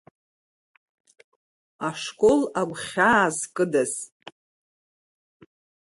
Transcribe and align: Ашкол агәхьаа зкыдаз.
Ашкол 1.87 2.41
агәхьаа 2.59 3.27
зкыдаз. 3.37 3.93